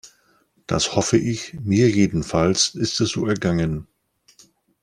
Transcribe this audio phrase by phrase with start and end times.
[0.65, 3.85] Das hoffe ich, mir jedenfalls ist es so ergangen.